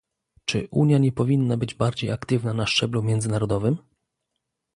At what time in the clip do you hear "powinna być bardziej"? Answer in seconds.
1.11-2.11